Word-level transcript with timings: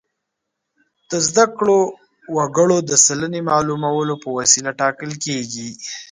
د 1.09 1.11
زده 1.27 1.45
کړو 1.57 1.79
وګړو 2.35 2.77
د 2.89 2.91
سلنې 3.05 3.41
معلومولو 3.51 4.15
په 4.23 4.29
وسیله 4.37 4.71
ټاکل 4.81 5.11
کیږي. 5.25 5.69